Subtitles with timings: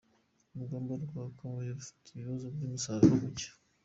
[0.53, 3.47] Uruganda rwa Kabuye rufite ikibazo cy’umusaruro muke.